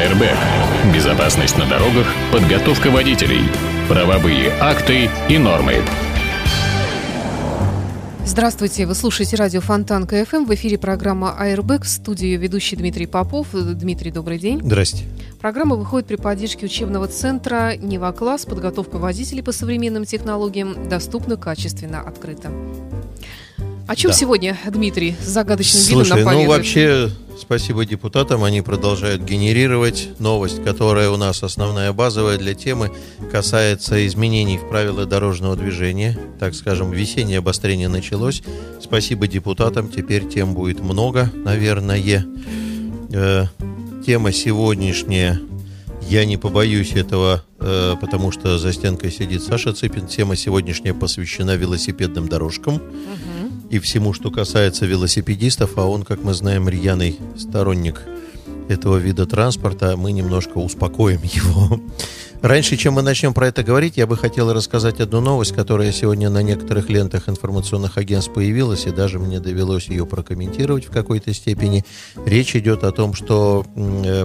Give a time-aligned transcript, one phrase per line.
[0.00, 0.34] Airbag.
[0.94, 3.42] Безопасность на дорогах, подготовка водителей,
[3.86, 5.74] правовые акты и нормы.
[8.24, 10.46] Здравствуйте, вы слушаете радио Фонтанка ФМ.
[10.46, 11.82] В эфире программа Airbag.
[11.82, 13.48] В студии ведущий Дмитрий Попов.
[13.52, 14.62] Дмитрий, добрый день.
[14.62, 15.04] Здрасте.
[15.38, 18.46] Программа выходит при поддержке учебного центра «Нева-класс».
[18.46, 22.50] Подготовка водителей по современным технологиям доступна, качественно, открыто.
[23.90, 24.16] О чем Да.
[24.16, 26.48] сегодня, Дмитрий, с загадочным Слушай, видом ну наповедует?
[26.48, 32.92] вообще спасибо депутатам, они продолжают генерировать новость, которая у нас основная базовая для темы,
[33.32, 36.16] касается изменений в правила дорожного движения.
[36.38, 38.44] Так скажем, весеннее обострение началось.
[38.80, 42.00] Спасибо депутатам, теперь тем будет много, наверное.
[43.12, 43.46] Э,
[44.06, 45.40] тема сегодняшняя,
[46.08, 50.06] я не побоюсь этого, э, потому что за стенкой сидит Саша Цыпин.
[50.06, 53.39] Тема сегодняшняя посвящена велосипедным дорожкам Мгм.
[53.70, 58.02] И всему, что касается велосипедистов, а он, как мы знаем, рьяный сторонник
[58.68, 61.80] этого вида транспорта, мы немножко успокоим его.
[62.42, 66.30] Раньше, чем мы начнем про это говорить, я бы хотел рассказать одну новость, которая сегодня
[66.30, 71.84] на некоторых лентах информационных агентств появилась, и даже мне довелось ее прокомментировать в какой-то степени.
[72.24, 74.24] Речь идет о том, что э,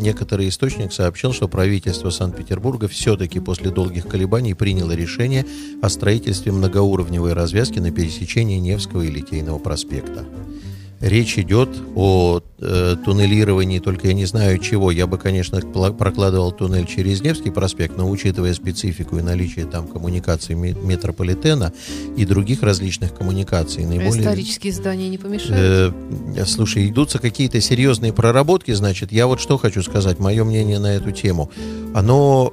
[0.00, 5.46] некоторый источник сообщил, что правительство Санкт-Петербурга все-таки после долгих колебаний приняло решение
[5.80, 10.24] о строительстве многоуровневой развязки на пересечении Невского и Литейного проспекта.
[11.04, 14.90] Речь идет о э, туннелировании, только я не знаю чего.
[14.90, 20.54] Я бы, конечно, прокладывал туннель через Невский проспект, но учитывая специфику и наличие там коммуникаций
[20.54, 21.74] ме- метрополитена
[22.16, 24.22] и других различных коммуникаций, наиболее...
[24.22, 25.94] Исторические здания не помешают?
[26.38, 30.94] Э, слушай, идутся какие-то серьезные проработки, значит, я вот что хочу сказать, мое мнение на
[30.94, 31.50] эту тему.
[31.92, 32.50] Оно,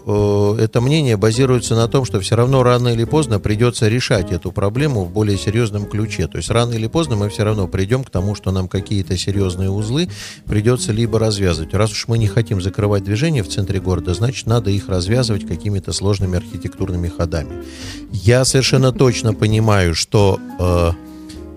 [0.58, 4.52] э, это мнение базируется на том, что все равно рано или поздно придется решать эту
[4.52, 6.28] проблему в более серьезном ключе.
[6.28, 9.70] То есть рано или поздно мы все равно придем к тому, что нам какие-то серьезные
[9.70, 10.10] узлы
[10.46, 11.74] придется либо развязывать.
[11.76, 15.94] Раз уж мы не хотим закрывать движение в центре города, значит, надо их развязывать какими-то
[15.94, 17.64] сложными архитектурными ходами.
[18.12, 20.92] Я совершенно точно понимаю, что э,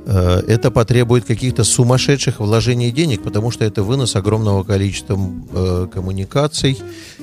[0.07, 5.19] это потребует каких-то сумасшедших вложений денег, потому что это вынос огромного количества
[5.53, 6.79] э, коммуникаций.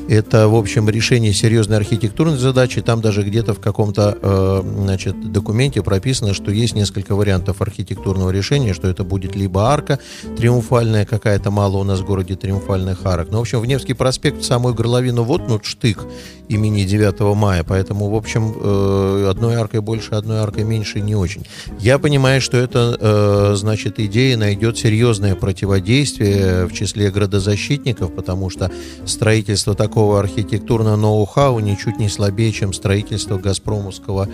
[0.09, 2.81] Это, в общем, решение серьезной архитектурной задачи.
[2.81, 8.74] Там даже где-то в каком-то э, значит, документе прописано, что есть несколько вариантов архитектурного решения,
[8.74, 10.00] что это будет либо арка
[10.38, 13.30] триумфальная, какая-то мало у нас в городе триумфальных арок.
[13.31, 16.06] Но, в общем, в Невский проспект в самую горловину воткнут штык
[16.52, 21.46] имени 9 мая, поэтому, в общем, э, одной аркой больше, одной аркой меньше не очень.
[21.80, 28.71] Я понимаю, что это, э, значит, идея найдет серьезное противодействие в числе градозащитников, потому что
[29.05, 34.27] строительство такого архитектурного ноу-хау ничуть не слабее, чем строительство Газпромовского,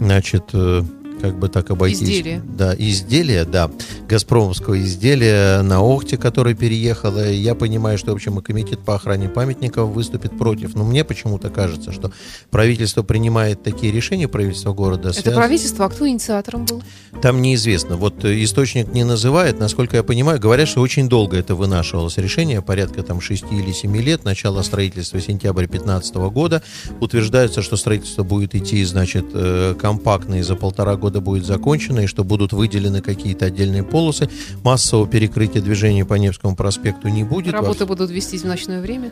[0.00, 0.82] значит, э,
[1.20, 2.02] как бы так обойтись.
[2.02, 2.42] Изделия.
[2.44, 3.70] Да, изделия, да.
[4.08, 7.30] Газпромовского изделия на Охте, которое переехало.
[7.30, 10.74] Я понимаю, что, в общем, и комитет по охране памятников выступит против.
[10.74, 12.12] Но мне почему-то кажется, что
[12.50, 15.10] правительство принимает такие решения, правительство города.
[15.10, 16.82] Это связ- правительство, а кто инициатором был?
[17.22, 17.96] Там неизвестно.
[17.96, 22.62] Вот э, источник не называет, насколько я понимаю, говорят, что очень долго это вынашивалось решение,
[22.62, 26.62] порядка там 6 или 7 лет, начало строительства сентябрь 2015 года.
[27.00, 32.06] Утверждается, что строительство будет идти, значит, э, компактно и за полтора года будет закончено, и
[32.06, 34.28] что будут выделены какие-то отдельные полосы.
[34.62, 37.52] Массового перекрытия движения по Невскому проспекту не будет.
[37.52, 39.10] Работы будут вестись в ночное время?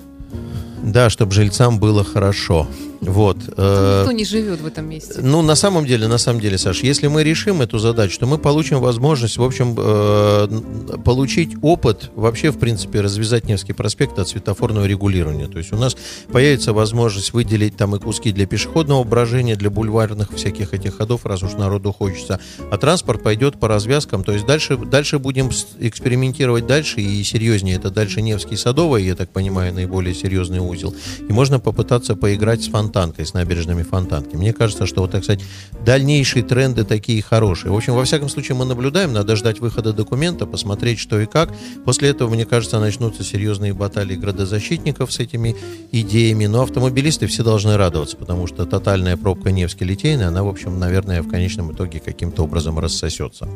[0.82, 2.66] Да, чтобы жильцам было хорошо.
[3.00, 3.36] Вот.
[3.56, 5.20] э, Никто не живет в этом месте.
[5.22, 8.38] ну, на самом деле, на самом деле, Саш, если мы решим эту задачу, то мы
[8.38, 14.84] получим возможность, в общем, э, получить опыт вообще, в принципе, развязать Невский проспект от светофорного
[14.84, 15.46] регулирования.
[15.46, 15.96] То есть у нас
[16.32, 21.42] появится возможность выделить там и куски для пешеходного брожения, для бульварных всяких этих ходов, раз
[21.42, 22.40] уж народу хочется.
[22.70, 24.24] А транспорт пойдет по развязкам.
[24.24, 27.76] То есть дальше, дальше будем экспериментировать дальше и серьезнее.
[27.76, 30.77] Это дальше Невский Садовый, я так понимаю, наиболее серьезный узел.
[30.86, 34.36] И можно попытаться поиграть с фонтанкой, с набережными фонтанки.
[34.36, 35.44] Мне кажется, что, вот так сказать,
[35.84, 37.72] дальнейшие тренды такие хорошие.
[37.72, 41.52] В общем, во всяком случае, мы наблюдаем, надо ждать выхода документа, посмотреть, что и как.
[41.84, 45.56] После этого, мне кажется, начнутся серьезные баталии градозащитников с этими
[45.92, 46.46] идеями.
[46.46, 51.28] Но автомобилисты все должны радоваться, потому что тотальная пробка Невский-Литейная, она, в общем, наверное, в
[51.28, 53.48] конечном итоге каким-то образом рассосется.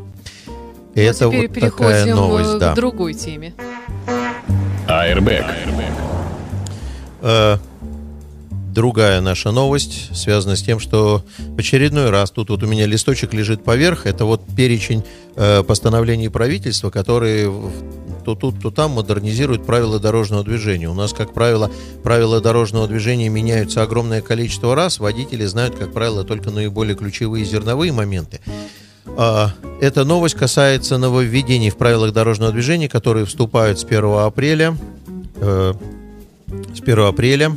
[0.95, 2.73] Ну, Это вот такая переходим новость, э, да.
[2.73, 3.55] к другой теме.
[4.87, 5.47] Airbag.
[5.47, 6.22] Э,
[8.73, 13.33] другая наша новость связана с тем, что в очередной раз, тут вот у меня листочек
[13.35, 15.05] лежит поверх, это вот перечень
[15.37, 17.53] э, постановлений правительства, которые
[18.25, 20.89] то тут, то там модернизируют правила дорожного движения.
[20.89, 21.71] У нас, как правило,
[22.03, 25.01] правила дорожного движения меняются огромное количество раз.
[25.01, 28.41] Водители знают, как правило, только наиболее ключевые зерновые моменты.
[29.17, 34.77] А, Эта новость касается нововведений в правилах дорожного движения, которые вступают с 1 апреля.
[36.75, 37.57] С 1 апреля.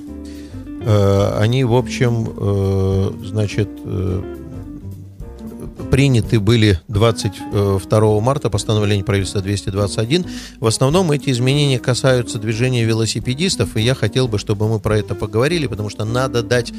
[0.86, 4.22] Э, они, в общем, э, значит, э,
[5.90, 10.26] приняты были 22 марта постановление правительства 221.
[10.60, 15.16] В основном эти изменения касаются движения велосипедистов, и я хотел бы, чтобы мы про это
[15.16, 16.74] поговорили, потому что надо дать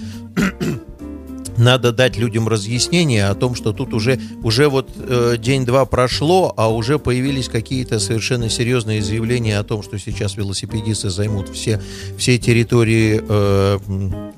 [1.57, 6.73] надо дать людям разъяснение о том, что тут уже, уже вот э, день-два прошло, а
[6.73, 11.81] уже появились какие-то совершенно серьезные заявления о том, что сейчас велосипедисты займут все,
[12.19, 13.79] все территории э,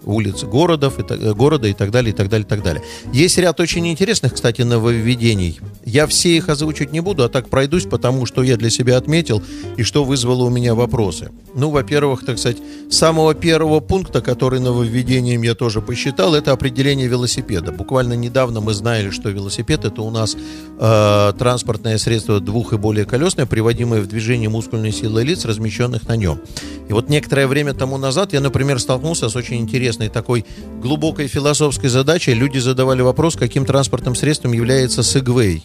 [0.05, 2.83] улиц городов, и, э, города и так далее, и так далее, и так далее.
[3.13, 5.61] Есть ряд очень интересных, кстати, нововведений.
[5.85, 9.43] Я все их озвучить не буду, а так пройдусь, потому что я для себя отметил
[9.77, 11.31] и что вызвало у меня вопросы.
[11.55, 12.59] Ну, во-первых, так сказать,
[12.91, 17.73] самого первого пункта, который нововведением я тоже посчитал, это определение велосипеда.
[17.73, 23.05] Буквально недавно мы знали, что велосипед это у нас э, транспортное средство двух и более
[23.05, 26.41] колесное, приводимое в движение мускульной силой лиц, размещенных на нем.
[26.89, 30.45] И вот некоторое время тому назад я, например, столкнулся с очень интересной такой
[30.83, 32.35] глубокой философской задачей.
[32.35, 35.63] Люди задавали вопрос, каким транспортным средством является Segway.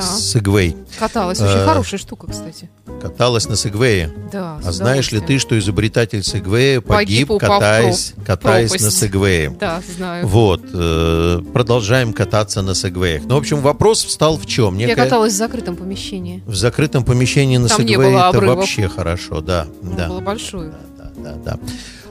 [0.00, 0.40] Да.
[0.40, 0.76] Segway.
[0.98, 1.40] Каталась.
[1.40, 2.70] Очень а, хорошая штука, кстати.
[3.00, 4.12] Каталась на Сегвее.
[4.32, 9.50] Да, А знаешь ли ты, что изобретатель Сегвея погиб, погиб катаясь, катаясь на Сегвее?
[9.50, 10.26] Да, знаю.
[10.26, 10.62] Вот.
[10.72, 13.22] Э, продолжаем кататься на Сегвеях.
[13.26, 14.76] Ну, в общем, вопрос встал в чем?
[14.76, 14.96] Некая...
[14.96, 16.42] Я каталась в закрытом помещении.
[16.46, 18.56] В закрытом помещении на Там Сегвее это обрывов.
[18.58, 19.66] вообще хорошо, да.
[19.82, 20.08] Ну, да.
[20.08, 20.72] было большое.
[20.98, 21.52] Да, да, да.
[21.52, 21.58] да.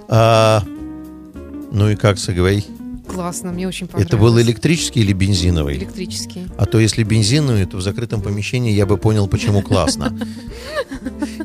[0.07, 0.63] А,
[1.71, 2.65] ну и как Сегвей?
[3.13, 4.13] Классно, мне очень понравилось.
[4.13, 5.77] Это был электрический или бензиновый?
[5.77, 6.47] Электрический.
[6.57, 10.17] А то если бензиновый, то в закрытом помещении я бы понял, почему классно.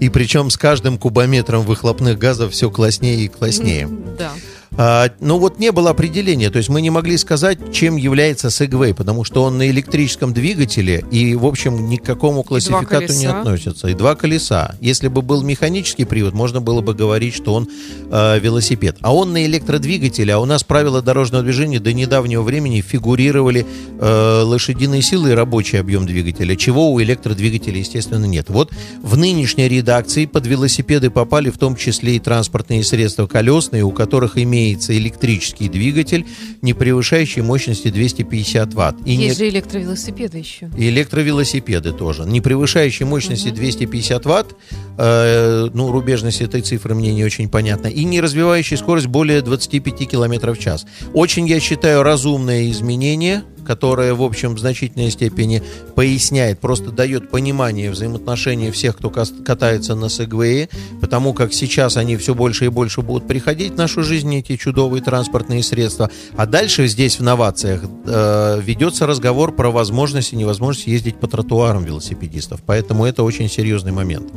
[0.00, 3.88] И причем с каждым кубометром выхлопных газов все класснее и класснее.
[4.18, 4.32] Да.
[4.76, 8.94] А, ну вот не было определения, то есть мы не могли сказать, чем является Segway,
[8.94, 13.88] потому что он на электрическом двигателе и, в общем, ни к какому классификату не относится.
[13.88, 14.76] И два колеса.
[14.80, 17.68] Если бы был механический привод, можно было бы говорить, что он
[18.10, 18.96] э, велосипед.
[19.00, 23.66] А он на электродвигателе, а у нас правила дорожного движения до недавнего времени фигурировали
[23.98, 28.46] э, лошадиные силы и рабочий объем двигателя, чего у электродвигателя, естественно, нет.
[28.48, 28.70] Вот
[29.02, 34.36] в нынешней редакции под велосипеды попали в том числе и транспортные средства колесные, у которых
[34.38, 36.26] имеется имеется электрический двигатель,
[36.62, 38.96] не превышающий мощности 250 ватт.
[39.04, 39.46] И Есть не...
[39.46, 40.70] же электровелосипеды еще.
[40.76, 42.24] И электровелосипеды тоже.
[42.24, 43.56] Не превышающие мощности угу.
[43.56, 44.56] 250 ватт,
[44.98, 50.08] э, ну, рубежность этой цифры мне не очень понятна, и не развивающие скорость более 25
[50.08, 50.86] км в час.
[51.14, 55.62] Очень, я считаю, разумное изменение– которая, в общем, в значительной степени
[55.94, 60.70] поясняет, просто дает понимание взаимоотношений всех, кто катается на Сегвее,
[61.02, 65.02] потому как сейчас они все больше и больше будут приходить в нашу жизнь, эти чудовые
[65.02, 66.10] транспортные средства.
[66.34, 71.84] А дальше здесь в новациях э, ведется разговор про возможность и невозможность ездить по тротуарам
[71.84, 72.60] велосипедистов.
[72.64, 74.32] Поэтому это очень серьезный момент.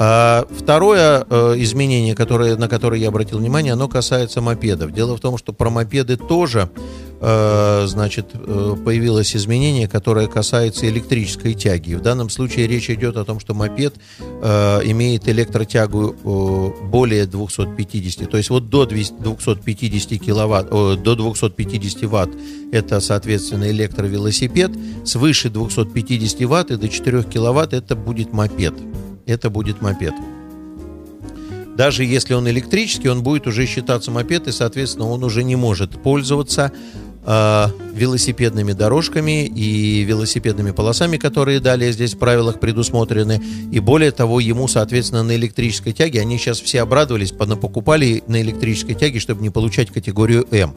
[0.00, 4.92] А, второе э, изменение, которое, на которое я обратил внимание, оно касается мопедов.
[4.92, 6.70] Дело в том, что про мопеды тоже
[7.20, 11.94] значит, э, появилось изменение, которое касается электрической тяги.
[11.94, 18.50] В данном случае речь идет о том, что мопед имеет электротягу более 250, то есть
[18.50, 22.30] вот до 250 киловатт, до 250 ватт
[22.70, 24.70] это, соответственно, электровелосипед,
[25.04, 28.74] свыше 250 ватт и до 4 киловатт это будет мопед
[29.28, 30.14] это будет мопед.
[31.76, 36.02] Даже если он электрический, он будет уже считаться мопед, и, соответственно, он уже не может
[36.02, 43.42] пользоваться э, велосипедными дорожками и велосипедными полосами, которые далее здесь в правилах предусмотрены.
[43.70, 48.94] И более того, ему, соответственно, на электрической тяге, они сейчас все обрадовались, покупали на электрической
[48.94, 50.74] тяге, чтобы не получать категорию М.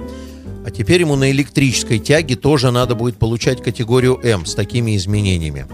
[0.66, 5.66] А теперь ему на электрической тяге тоже надо будет получать категорию М с такими изменениями.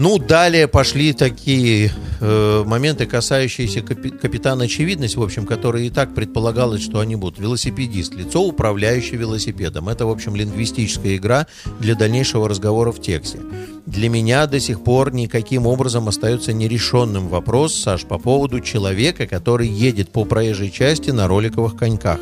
[0.00, 1.92] Ну, далее пошли такие
[2.22, 7.38] э, моменты, касающиеся капи- капитана очевидность, в общем, которые и так предполагалось, что они будут.
[7.38, 9.90] Велосипедист, лицо, управляющее велосипедом.
[9.90, 11.46] Это, в общем, лингвистическая игра
[11.80, 13.40] для дальнейшего разговора в тексте.
[13.84, 19.68] Для меня до сих пор никаким образом остается нерешенным вопрос, Саш, по поводу человека, который
[19.68, 22.20] едет по проезжей части на роликовых коньках.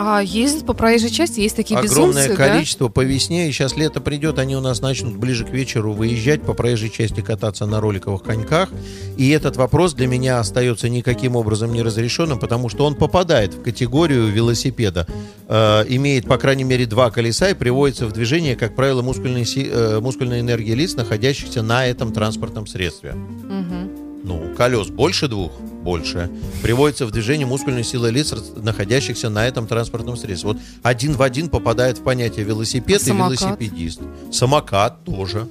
[0.00, 2.92] А ездят по проезжей части, есть такие Огромное безумцы, количество да?
[2.92, 6.54] по весне, и сейчас лето придет, они у нас начнут ближе к вечеру выезжать по
[6.54, 8.68] проезжей части, кататься на роликовых коньках.
[9.16, 13.62] И этот вопрос для меня остается никаким образом не разрешенным, потому что он попадает в
[13.62, 15.08] категорию велосипеда.
[15.48, 19.98] Э, имеет, по крайней мере, два колеса и приводится в движение, как правило, мускульной, э,
[19.98, 23.14] мускульной энергии лиц, находящихся на этом транспортном средстве.
[23.14, 24.08] Угу.
[24.22, 25.50] Ну, колес больше двух?
[25.88, 26.30] Больше.
[26.62, 30.48] Приводится в движение мускульной силы лиц, находящихся на этом транспортном средстве.
[30.50, 34.00] Вот один в один попадает в понятие велосипед а и велосипедист.
[34.30, 35.48] Самокат тоже.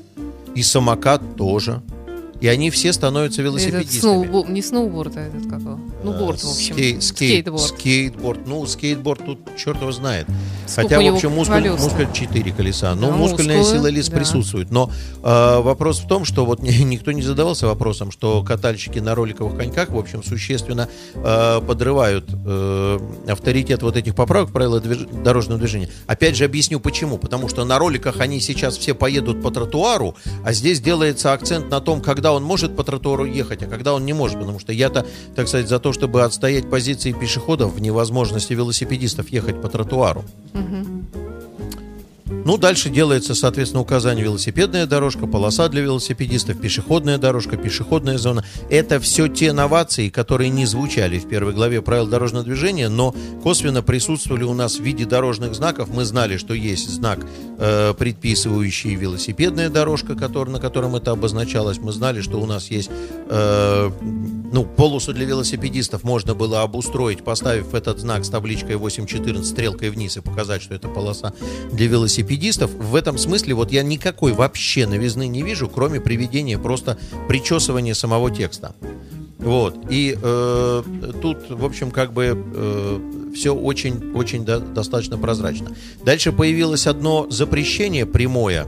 [0.54, 1.82] И самокат тоже.
[2.42, 4.26] И они все становятся Этот велосипедистами.
[4.26, 5.80] сноубо- не сноуборд, а этот как его?
[6.04, 6.76] Ну, борд, в общем.
[6.76, 7.62] скей- скейт- Скейтборд.
[7.62, 8.40] Скейтборд.
[8.48, 10.28] Ну, скейтборд тут черт его знает.
[10.68, 12.94] Сколько Хотя, в общем, мускуль, мускуль 4 колеса.
[12.96, 14.18] Ну, Да, мускульная мускулы, сила лиц да.
[14.18, 14.72] присутствует.
[14.72, 14.92] Но
[15.24, 19.58] э, вопрос в том, что вот ни- никто не задавался вопросом, что катальщики на роликовых
[19.58, 25.90] коньках, в общем, существенно э, подрывают э, авторитет вот этих поправок правила движ- дорожного движения.
[26.06, 27.18] Опять же, объясню почему.
[27.18, 31.80] Потому что на роликах они сейчас все поедут по тротуару, а здесь делается акцент на
[31.82, 34.40] том, когда он может по тротуару ехать, а когда он не может.
[34.40, 35.06] Потому что я-то,
[35.36, 40.24] так сказать, за то, чтобы отстоять позиции пешеходов в невозможности велосипедистов ехать по тротуару.
[42.30, 48.44] Ну, дальше делается, соответственно, указание велосипедная дорожка, полоса для велосипедистов, пешеходная дорожка, пешеходная зона.
[48.70, 53.82] Это все те новации, которые не звучали в первой главе правил дорожного движения, но косвенно
[53.82, 55.90] присутствовали у нас в виде дорожных знаков.
[55.90, 57.20] Мы знали, что есть знак,
[57.60, 61.78] э, предписывающий велосипедная дорожка, который, на котором это обозначалось.
[61.80, 62.90] Мы знали, что у нас есть
[63.30, 63.90] э,
[64.52, 70.18] ну, полосу для велосипедистов можно было обустроить, поставив этот знак с табличкой 8.14 стрелкой вниз
[70.18, 71.34] и показать, что это полоса
[71.72, 72.72] для велосипедистов.
[72.74, 78.32] В этом смысле вот я никакой вообще новизны не вижу, кроме приведения просто причесывания самого
[78.32, 78.74] текста.
[79.40, 79.78] Вот.
[79.90, 80.84] И э,
[81.22, 85.72] тут, в общем, как бы все очень-очень достаточно прозрачно.
[86.04, 88.68] Дальше появилось одно запрещение прямое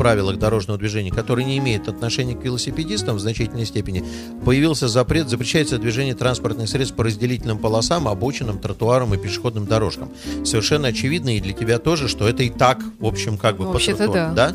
[0.00, 4.02] правилах дорожного движения, которое не имеет отношения к велосипедистам в значительной степени.
[4.46, 10.10] Появился запрет, запрещается движение транспортных средств по разделительным полосам, обочинам, тротуарам и пешеходным дорожкам.
[10.42, 13.78] Совершенно очевидно и для тебя тоже, что это и так, в общем, как бы по
[13.78, 14.34] тротуару.
[14.34, 14.54] Да?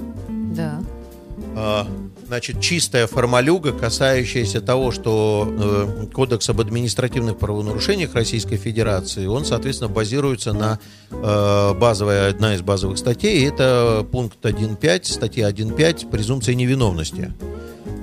[0.56, 0.80] Да.
[1.56, 1.88] А,
[2.28, 9.92] Значит, чистая формалюга, касающаяся того, что э, Кодекс об административных правонарушениях Российской Федерации, он, соответственно,
[9.92, 10.80] базируется на
[11.12, 17.32] э, базовая, одна из базовых статей, это пункт 1.5, статья 1.5, презумпция невиновности.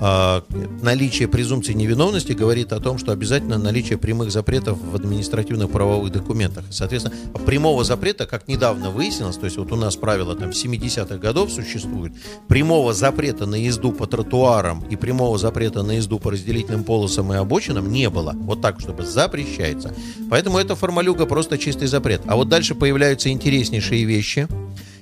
[0.00, 0.44] А,
[0.82, 6.64] наличие презумпции невиновности говорит о том, что обязательно наличие прямых запретов в административных правовых документах.
[6.70, 11.52] Соответственно, прямого запрета, как недавно выяснилось, то есть вот у нас правило там 70-х годов
[11.52, 12.12] существует,
[12.49, 17.37] прямого запрета на езду по тротуарам и прямого запрета на езду по разделительным полосам и
[17.37, 18.32] обочинам не было.
[18.34, 19.94] Вот так, чтобы запрещается.
[20.30, 22.22] Поэтому эта формалюга просто чистый запрет.
[22.26, 24.49] А вот дальше появляются интереснейшие вещи,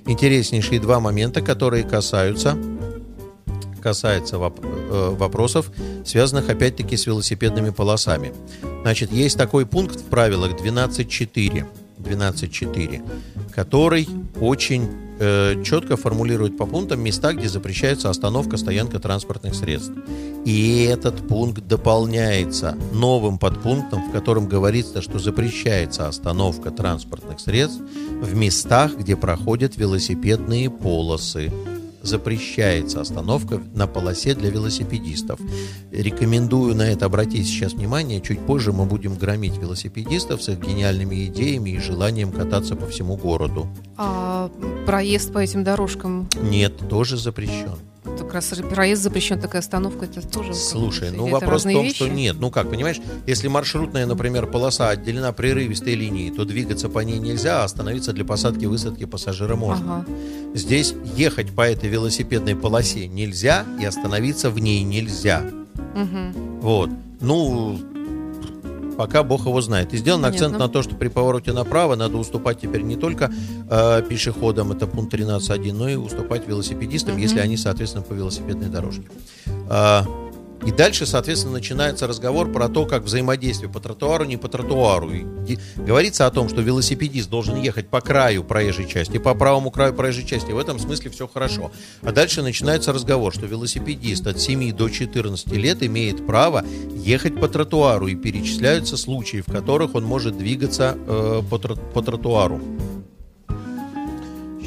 [0.06, 2.56] интереснейшие два момента, которые касаются
[3.80, 5.70] касается воп- э, вопросов,
[6.04, 8.32] связанных опять-таки с велосипедными полосами.
[8.82, 11.66] Значит, есть такой пункт в правилах 12.4,
[11.98, 13.02] 12.4
[13.60, 14.08] который
[14.40, 19.92] очень э, четко формулирует по пунктам места, где запрещается остановка, стоянка транспортных средств.
[20.44, 27.82] И этот пункт дополняется новым подпунктом, в котором говорится, что запрещается остановка транспортных средств
[28.22, 31.52] в местах, где проходят велосипедные полосы
[32.02, 35.40] запрещается остановка на полосе для велосипедистов.
[35.90, 38.20] Рекомендую на это обратить сейчас внимание.
[38.20, 43.16] Чуть позже мы будем громить велосипедистов с их гениальными идеями и желанием кататься по всему
[43.16, 43.68] городу.
[43.96, 44.50] А
[44.86, 47.76] проезд по этим дорожкам, Нет, тоже запрещен.
[48.30, 50.54] Как раз проезд запрещен, такая остановка, это тоже...
[50.54, 51.96] Слушай, ну вопрос в том, вещи?
[51.96, 52.36] что нет.
[52.38, 57.62] Ну как, понимаешь, если маршрутная, например, полоса отделена прерывистой линией, то двигаться по ней нельзя,
[57.62, 60.04] а остановиться для посадки и высадки пассажира можно.
[60.06, 60.06] Ага.
[60.54, 65.42] Здесь ехать по этой велосипедной полосе нельзя, и остановиться в ней нельзя.
[65.96, 66.60] Мгм.
[66.60, 66.90] Вот.
[67.20, 67.80] Ну,
[69.00, 69.94] пока бог его знает.
[69.94, 70.66] И сделан акцент Понятно.
[70.66, 73.32] на то, что при повороте направо надо уступать теперь не только
[73.70, 77.22] э, пешеходам, это пункт 13.1, но и уступать велосипедистам, Мгм.
[77.22, 79.04] если они, соответственно, по велосипедной дорожке.
[79.70, 80.04] А,
[80.66, 85.10] и дальше, соответственно, начинается разговор про то, как взаимодействие по тротуару, не по тротуару.
[85.10, 89.94] И говорится о том, что велосипедист должен ехать по краю проезжей части, по правому краю
[89.94, 90.52] проезжей части.
[90.52, 91.72] В этом смысле все хорошо.
[92.02, 96.64] А дальше начинается разговор, что велосипедист от 7 до 14 лет имеет право
[96.94, 98.08] ехать по тротуару.
[98.08, 102.60] И перечисляются случаи, в которых он может двигаться э, по, тро- по тротуару.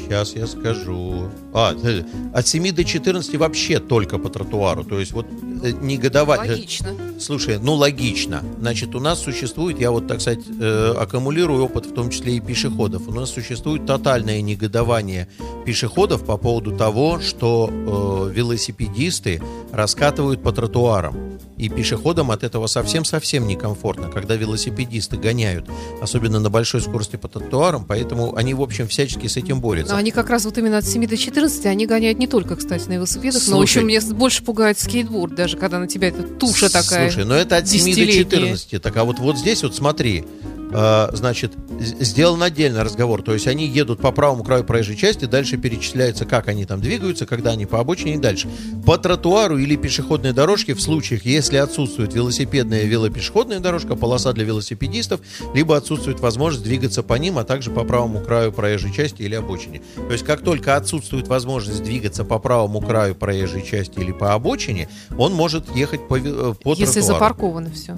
[0.04, 1.30] Сейчас я скажу.
[1.54, 2.02] А, э,
[2.34, 4.84] от 7 до 14 вообще только по тротуару.
[4.84, 5.26] То есть вот
[5.64, 6.48] э, не годовать.
[6.48, 6.94] Логично.
[7.18, 8.42] Слушай, ну логично.
[8.60, 12.40] Значит, у нас существует, я вот, так сказать, э, аккумулирую опыт, в том числе и
[12.40, 13.08] пешеходов.
[13.08, 15.28] У нас существует тотальное негодование
[15.64, 19.42] пешеходов по поводу того, что э, велосипедисты
[19.72, 21.34] раскатывают по тротуарам.
[21.56, 25.68] И пешеходам от этого совсем-совсем некомфортно, когда велосипедисты гоняют,
[26.02, 29.92] особенно на большой скорости по тротуарам, поэтому они, в общем, всячески с этим борются.
[29.92, 32.88] Но они как раз вот именно от 7 до 14, они гоняют не только, кстати,
[32.88, 33.78] на велосипедах, но, в Слушай.
[33.78, 37.10] общем, меня больше пугает скейтборд, даже когда на тебя эта туша такая.
[37.10, 38.24] Слушай, ну это от 7 до десятилетняя.
[38.24, 38.82] 14.
[38.82, 40.24] Так а вот, вот здесь вот смотри,
[40.70, 43.22] значит, сделан отдельно разговор.
[43.22, 47.26] То есть они едут по правому краю проезжей части, дальше перечисляется, как они там двигаются,
[47.26, 48.48] когда они по обочине и дальше.
[48.84, 55.20] По тротуару или пешеходной дорожке в случаях, если отсутствует велосипедная велопешеходная дорожка, полоса для велосипедистов,
[55.54, 59.82] либо отсутствует возможность двигаться по ним, а также по правому краю проезжей части или обочине.
[59.96, 64.88] То есть как только отсутствует возможность двигаться по правому краю проезжей части или по обочине,
[65.16, 67.06] он может ехать по, э, по Если тротуару.
[67.14, 67.96] запарковано все.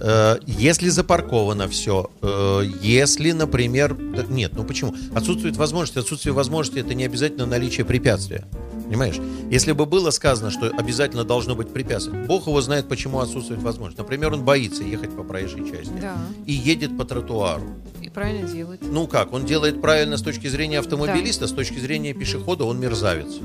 [0.00, 4.94] Э, Если запарковано все, э, если, например, да, нет, ну почему?
[5.14, 8.46] Отсутствует возможность, отсутствие возможности это не обязательно наличие препятствия.
[8.86, 9.16] Понимаешь?
[9.50, 13.98] Если бы было сказано, что обязательно должно быть препятствие, Бог его знает, почему отсутствует возможность.
[13.98, 16.16] Например, он боится ехать по проезжей части Да.
[16.46, 17.64] и едет по тротуару.
[18.00, 18.80] И правильно делает.
[18.82, 23.40] Ну как, он делает правильно с точки зрения автомобилиста, с точки зрения пешехода он мерзавец.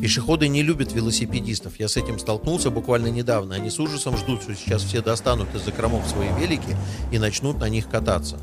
[0.00, 1.74] Пешеходы не любят велосипедистов.
[1.78, 3.54] Я с этим столкнулся буквально недавно.
[3.54, 6.76] Они с ужасом ждут, что сейчас все достанут из закромов свои велики
[7.12, 8.38] и начнут на них кататься.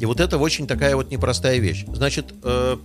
[0.00, 1.84] И вот это очень такая вот непростая вещь.
[1.92, 2.76] Значит, э,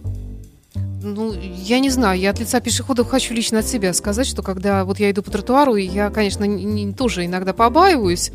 [1.08, 1.34] Ну,
[1.64, 5.00] я не знаю, я от лица пешеходов хочу лично от себя сказать, что когда вот
[5.00, 8.32] я иду по тротуару, я, конечно, не- не- тоже иногда побаиваюсь,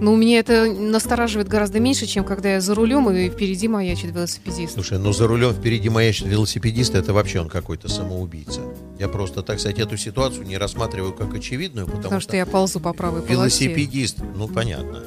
[0.00, 4.10] но у меня это настораживает гораздо меньше, чем когда я за рулем и впереди маячит
[4.14, 4.72] велосипедист.
[4.74, 8.60] слушай, ну за рулем впереди маячит велосипедист, это вообще он какой-то самоубийца.
[8.98, 12.78] Я просто, так сказать, эту ситуацию не рассматриваю как очевидную, потому, Потому что я ползу
[12.80, 13.34] по правой полосе.
[13.34, 15.02] Велосипедист, ну понятно,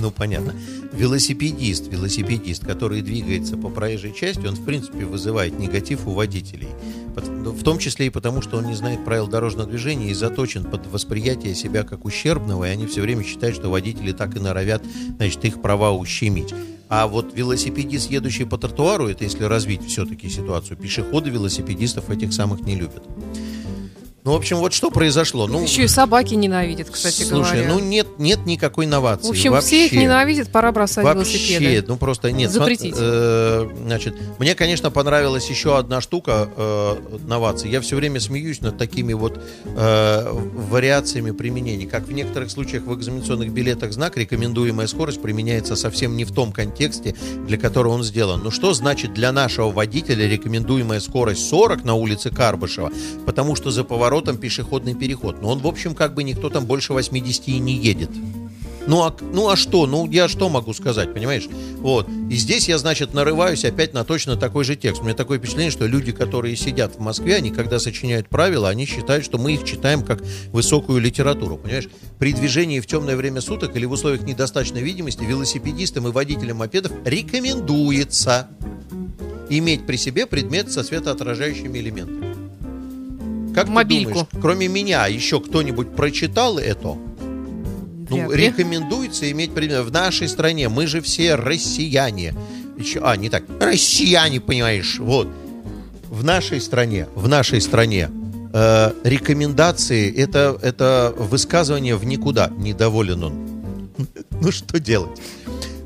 [0.00, 0.54] ну понятно.
[0.92, 6.68] Велосипедист, велосипедист, который двигается по проезжей части, он в принципе вызывает негатив у водителей.
[7.16, 10.64] Ну, В том числе и потому, что он не знает правил дорожного движения и заточен
[10.64, 14.82] под восприятие себя как ущербного, и они все время считают, что водители так и норовят,
[15.16, 16.54] значит, их права ущемить.
[16.88, 22.60] А вот велосипедист, едущий по тротуару, это если развить все-таки ситуацию, пешеходы велосипедистов этих самых
[22.62, 23.04] не любят.
[24.24, 25.46] Ну, в общем, вот что произошло.
[25.46, 27.72] Ну, Еще и собаки ненавидят, кстати Слушай, говоря.
[27.72, 29.28] ну нет, нет никакой новации.
[29.28, 29.66] в общем, вообще.
[29.66, 31.86] все их ненавидят, пора бросать Вообще, велосипеды.
[31.88, 32.50] ну просто нет.
[32.50, 32.94] Запретить.
[32.98, 36.96] Э, значит, мне, конечно, понравилась еще одна штука э,
[37.26, 37.70] новаций.
[37.70, 41.86] Я все время смеюсь над такими вот э, вариациями применения.
[41.86, 46.52] Как в некоторых случаях в экзаменационных билетах знак «рекомендуемая скорость» применяется совсем не в том
[46.52, 47.14] контексте,
[47.46, 48.40] для которого он сделан.
[48.42, 52.90] Ну что значит для нашего водителя рекомендуемая скорость 40 на улице Карбышева?
[53.24, 53.84] Потому что за
[54.18, 55.40] поворотом пешеходный переход.
[55.40, 58.10] Но он, в общем, как бы никто там больше 80 и не едет.
[58.88, 59.86] Ну а, ну а что?
[59.86, 61.46] Ну я что могу сказать, понимаешь?
[61.76, 62.08] Вот.
[62.30, 65.02] И здесь я, значит, нарываюсь опять на точно такой же текст.
[65.02, 68.86] У меня такое впечатление, что люди, которые сидят в Москве, они когда сочиняют правила, они
[68.86, 71.88] считают, что мы их читаем как высокую литературу, понимаешь?
[72.18, 76.92] При движении в темное время суток или в условиях недостаточной видимости велосипедистам и водителям мопедов
[77.04, 78.48] рекомендуется
[79.50, 82.37] иметь при себе предмет со светоотражающими элементами.
[83.58, 84.10] Как Мобильку.
[84.10, 86.96] ты думаешь, кроме меня, еще кто-нибудь прочитал это?
[88.10, 89.84] Ну, рекомендуется иметь предмет.
[89.84, 92.34] В нашей стране мы же все россияне.
[92.78, 93.42] Еще, а, не так.
[93.60, 95.28] Россияне, понимаешь, вот.
[96.08, 98.10] В нашей стране, в нашей стране
[98.54, 102.50] э, рекомендации это, это высказывание в никуда.
[102.56, 103.48] Недоволен он.
[104.40, 105.20] Ну что делать?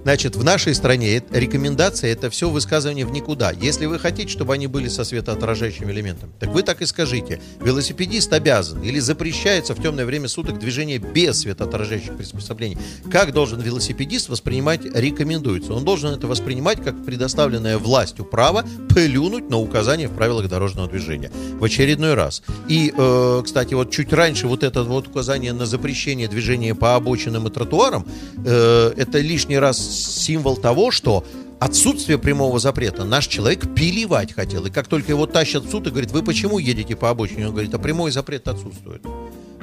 [0.03, 3.53] Значит, в нашей стране рекомендации это все высказывание в никуда.
[3.53, 7.41] Если вы хотите, чтобы они были со светоотражающими элементами, так вы так и скажите.
[7.61, 12.79] Велосипедист обязан или запрещается в темное время суток движение без светоотражающих приспособлений.
[13.13, 15.73] Как должен велосипедист воспринимать рекомендуется?
[15.73, 21.31] Он должен это воспринимать как предоставленное властью право плюнуть на указания в правилах дорожного движения
[21.61, 22.43] в очередной раз.
[22.69, 27.47] И, э, кстати, вот чуть раньше вот это вот указание на запрещение движения по обочинам
[27.47, 28.05] и тротуарам,
[28.45, 31.25] э, это лишний раз символ того, что
[31.61, 34.67] отсутствие прямого запрета наш человек пиливать хотел.
[34.67, 37.47] И как только его тащат в суд и говорит, вы почему едете по обочине?
[37.47, 39.03] Он говорит, а прямой запрет отсутствует.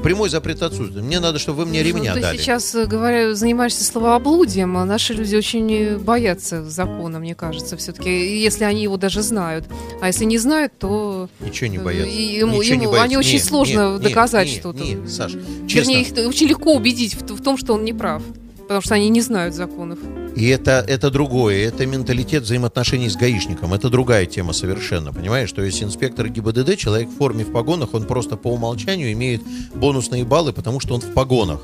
[0.01, 1.03] Прямой запрет отсутствует.
[1.03, 2.37] Мне надо, чтобы вы мне ремня Ну, ты дали.
[2.37, 8.39] сейчас, э, говоря, занимаешься словооблудием, а наши люди очень э, боятся закона, мне кажется, все-таки,
[8.41, 9.65] если они его даже знают.
[9.99, 12.09] А если не знают, то Ничего не э, боятся.
[12.15, 13.03] и ему- Ничего не ему- боятся.
[13.03, 14.81] они очень Нет, сложно нет, доказать что-то.
[14.81, 15.33] Нет, Саш,
[15.67, 15.91] честно.
[15.91, 18.23] Вернее, их очень легко убедить в, в том, что он не прав.
[18.69, 19.97] Потому что они не знают законов.
[20.35, 25.51] И это, это другое, это менталитет взаимоотношений с гаишником, это другая тема совершенно, понимаешь?
[25.51, 29.41] То есть инспектор ГИБДД, человек в форме в погонах, он просто по умолчанию имеет
[29.73, 31.61] бонусные баллы, потому что он в погонах.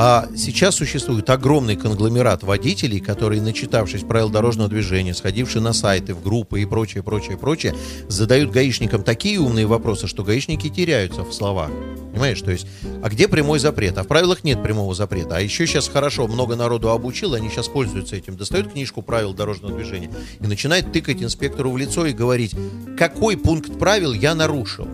[0.00, 6.22] А сейчас существует огромный конгломерат водителей, которые, начитавшись правил дорожного движения, сходившие на сайты, в
[6.22, 7.74] группы и прочее, прочее, прочее,
[8.06, 11.72] задают гаишникам такие умные вопросы, что гаишники теряются в словах.
[12.12, 12.68] Понимаешь, то есть,
[13.02, 13.98] а где прямой запрет?
[13.98, 15.34] А в правилах нет прямого запрета.
[15.36, 18.36] А еще сейчас хорошо, много народу обучил, они сейчас пользуются этим.
[18.36, 22.54] Достают книжку правил дорожного движения и начинает тыкать инспектору в лицо и говорить,
[22.96, 24.86] какой пункт правил я нарушил.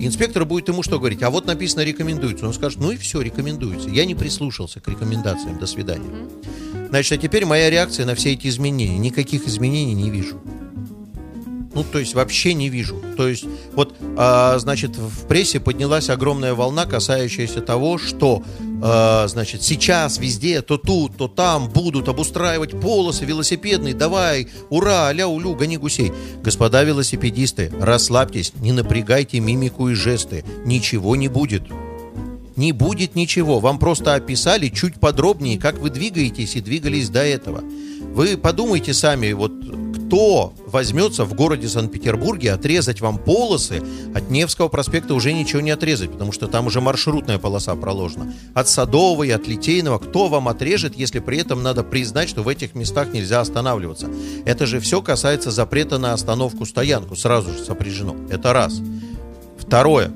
[0.00, 1.22] Инспектор будет ему что говорить?
[1.22, 2.46] А вот написано рекомендуется.
[2.46, 3.90] Он скажет, ну и все, рекомендуется.
[3.90, 5.58] Я не прислушался к рекомендациям.
[5.58, 6.08] До свидания.
[6.88, 8.98] Значит, а теперь моя реакция на все эти изменения.
[8.98, 10.40] Никаких изменений не вижу.
[11.74, 13.00] Ну, то есть вообще не вижу.
[13.16, 18.42] То есть вот, а, значит, в прессе поднялась огромная волна, касающаяся того, что,
[18.82, 23.94] а, значит, сейчас везде, то тут, то там будут обустраивать полосы велосипедные.
[23.94, 26.12] Давай, ура, ля-улю, гони гусей.
[26.42, 30.44] Господа велосипедисты, расслабьтесь, не напрягайте мимику и жесты.
[30.64, 31.62] Ничего не будет.
[32.56, 33.60] Не будет ничего.
[33.60, 37.62] Вам просто описали чуть подробнее, как вы двигаетесь и двигались до этого.
[38.14, 39.52] Вы подумайте сами, вот
[40.10, 43.80] кто возьмется в городе Санкт-Петербурге отрезать вам полосы,
[44.12, 48.34] от Невского проспекта уже ничего не отрезать, потому что там уже маршрутная полоса проложена.
[48.52, 52.74] От Садовой, от Литейного, кто вам отрежет, если при этом надо признать, что в этих
[52.74, 54.10] местах нельзя останавливаться?
[54.46, 58.16] Это же все касается запрета на остановку-стоянку, сразу же сопряжено.
[58.30, 58.80] Это раз.
[59.60, 60.10] Второе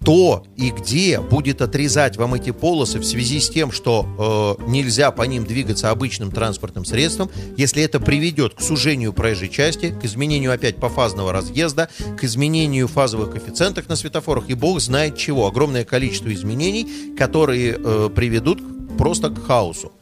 [0.00, 5.10] кто и где будет отрезать вам эти полосы в связи с тем, что э, нельзя
[5.10, 10.52] по ним двигаться обычным транспортным средством, если это приведет к сужению проезжей части, к изменению
[10.52, 15.46] опять пофазного разъезда, к изменению фазовых коэффициентов на светофорах и бог знает чего.
[15.46, 18.60] Огромное количество изменений, которые э, приведут
[18.96, 19.92] просто к хаосу.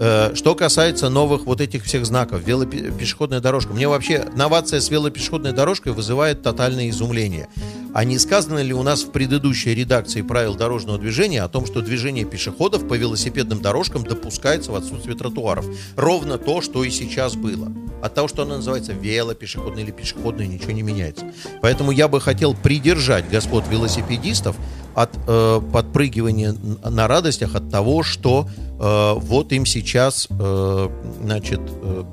[0.00, 3.72] Э, что касается новых вот этих всех знаков, велопешеходная дорожка.
[3.72, 7.48] Мне вообще новация с велопешеходной дорожкой вызывает тотальное изумление.
[7.94, 11.80] А не сказано ли у нас в предыдущей редакции правил дорожного движения о том, что
[11.80, 15.64] движение пешеходов по велосипедным дорожкам допускается в отсутствии тротуаров?
[15.94, 17.72] Ровно то, что и сейчас было.
[18.02, 21.32] От того, что оно называется велопешеходное или пешеходное, ничего не меняется.
[21.62, 24.56] Поэтому я бы хотел придержать господ велосипедистов
[24.96, 30.88] от э, подпрыгивания на радостях от того, что э, вот им сейчас, э,
[31.22, 32.04] значит, э,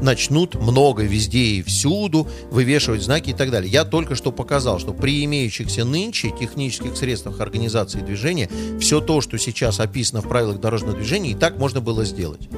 [0.00, 3.70] начнут много везде и всюду вывешивать знаки и так далее.
[3.70, 9.38] Я только что показал, что при имеющихся нынче технических средствах организации движения все то, что
[9.38, 12.48] сейчас описано в правилах дорожного движения, и так можно было сделать.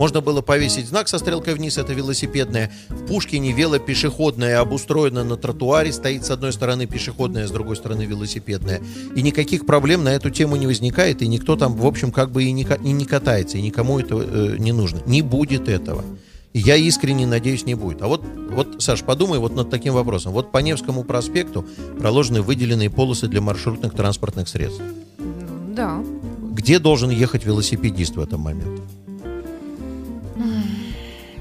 [0.00, 2.72] Можно было повесить знак со стрелкой вниз, это велосипедное.
[2.88, 8.80] В Пушкине велопешеходное обустроено на тротуаре, стоит с одной стороны пешеходная, с другой стороны велосипедная.
[9.14, 12.44] И никаких проблем на эту тему не возникает, и никто там, в общем, как бы
[12.44, 15.02] и не, и не катается, и никому это э, не нужно.
[15.04, 16.02] Не будет этого.
[16.52, 18.02] Я искренне надеюсь, не будет.
[18.02, 20.32] А вот, вот, Саш, подумай вот над таким вопросом.
[20.32, 21.64] Вот по Невскому проспекту
[21.98, 24.82] проложены выделенные полосы для маршрутных транспортных средств.
[25.68, 26.02] Да.
[26.52, 28.80] Где должен ехать велосипедист в этом момент?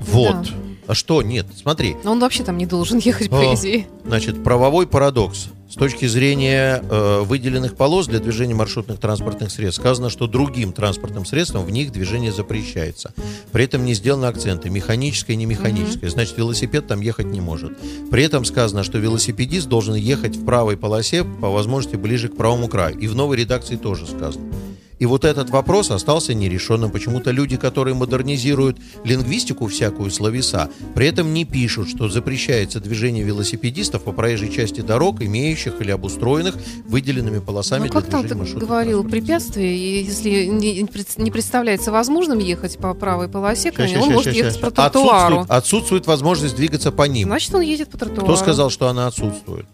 [0.02, 0.42] Вот.
[0.44, 0.50] Да.
[0.88, 1.22] А что?
[1.22, 1.96] Нет, смотри.
[2.04, 3.88] Но он вообще там не должен ехать, по идее.
[4.06, 5.50] Значит, правовой парадокс.
[5.70, 11.26] С точки зрения э, выделенных полос для движения маршрутных транспортных средств сказано, что другим транспортным
[11.26, 13.14] средствам в них движение запрещается.
[13.52, 16.10] При этом не сделаны акценты механическое и не механическое.
[16.10, 17.78] Значит, велосипед там ехать не может.
[18.10, 22.68] При этом сказано, что велосипедист должен ехать в правой полосе, по возможности ближе к правому
[22.68, 22.98] краю.
[22.98, 24.52] И в новой редакции тоже сказано.
[25.00, 26.92] И вот этот вопрос остался нерешенным.
[26.92, 34.04] Почему-то люди, которые модернизируют лингвистику всякую словеса, при этом не пишут, что запрещается движение велосипедистов
[34.04, 40.04] по проезжей части дорог, имеющих или обустроенных выделенными полосами ну, как там ты говорил, препятствие,
[40.04, 45.46] если не представляется возможным ехать по правой полосе, конечно, он может ехать по тротуару.
[45.48, 47.30] Отсутствует, отсутствует возможность двигаться по ним.
[47.30, 48.26] Значит, он едет по тротуару.
[48.26, 49.66] Кто сказал, что она отсутствует?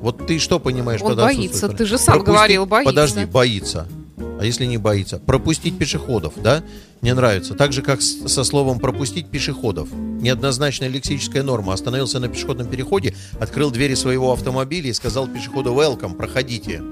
[0.00, 2.34] Вот ты что понимаешь он под боится, ты же сам Пропустить...
[2.34, 2.92] говорил, боится.
[2.92, 3.88] Подожди, боится.
[4.38, 5.18] А если не боится?
[5.18, 6.62] Пропустить пешеходов, да?
[7.00, 7.54] Мне нравится.
[7.54, 9.88] Так же, как с, со словом пропустить пешеходов.
[9.92, 11.72] Неоднозначная лексическая норма.
[11.72, 16.82] Остановился на пешеходном переходе, открыл двери своего автомобиля и сказал пешеходу «Welcome, проходите.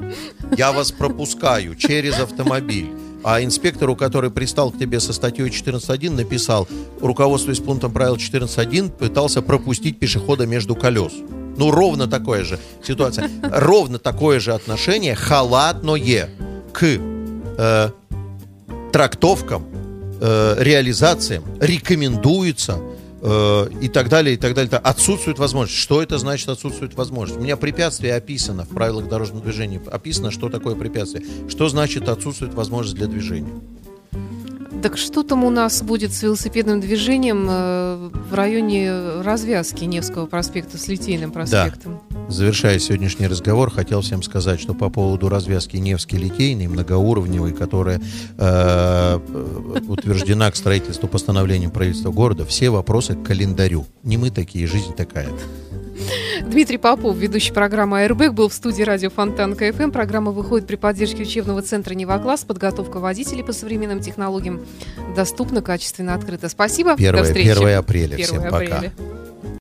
[0.56, 2.90] Я вас пропускаю через автомобиль».
[3.24, 6.68] А инспектору, который пристал к тебе со статьей 14.1, написал,
[7.00, 11.12] руководствуясь пунктом правил 14.1, пытался пропустить пешехода между колес.
[11.56, 13.30] Ну, ровно такое же ситуация.
[13.42, 16.30] Ровно такое же отношение халатное
[16.72, 16.98] к
[17.56, 17.90] э,
[18.92, 19.66] трактовкам,
[20.20, 22.78] э, реализациям рекомендуется
[23.22, 24.70] э, и так далее, и так далее.
[24.78, 25.80] Отсутствует возможность.
[25.80, 27.40] Что это значит отсутствует возможность?
[27.40, 29.80] У меня препятствие описано в правилах дорожного движения.
[29.90, 31.24] Описано, что такое препятствие.
[31.48, 33.52] Что значит отсутствует возможность для движения?
[34.82, 40.76] Так что там у нас будет с велосипедным движением э, в районе развязки Невского проспекта
[40.76, 42.00] с Литейным проспектом?
[42.10, 42.16] Да.
[42.28, 48.00] Завершая сегодняшний разговор, хотел всем сказать, что по поводу развязки Невский-Литейный, многоуровневой, которая
[48.36, 49.18] э,
[49.86, 53.86] утверждена к строительству постановлением правительства города, все вопросы к календарю.
[54.02, 55.28] Не мы такие, жизнь такая.
[56.40, 59.90] Дмитрий Попов, ведущий программы «Airbag», был в студии радио Фонтанка ФМ.
[59.90, 62.44] Программа выходит при поддержке учебного центра «Нева-класс».
[62.44, 64.62] Подготовка водителей по современным технологиям
[65.14, 66.48] доступна, качественно, открыта.
[66.48, 66.92] Спасибо.
[66.92, 67.48] 1, До встречи.
[67.48, 68.14] 1 апреля.
[68.14, 68.74] 1 Всем апреля.
[68.74, 69.48] пока.